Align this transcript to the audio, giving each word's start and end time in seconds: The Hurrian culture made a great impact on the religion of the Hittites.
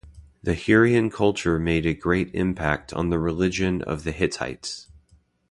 The 0.41 0.55
Hurrian 0.55 1.11
culture 1.11 1.59
made 1.59 1.85
a 1.85 1.93
great 1.93 2.33
impact 2.33 2.91
on 2.91 3.11
the 3.11 3.19
religion 3.19 3.83
of 3.83 4.03
the 4.03 4.11
Hittites. 4.11 4.87